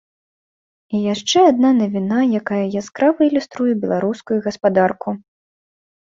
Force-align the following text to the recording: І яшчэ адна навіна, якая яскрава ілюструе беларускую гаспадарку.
І 0.99 0.99
яшчэ 1.13 1.39
адна 1.49 1.69
навіна, 1.81 2.19
якая 2.39 2.61
яскрава 2.81 3.19
ілюструе 3.27 3.73
беларускую 3.83 4.39
гаспадарку. 4.47 5.09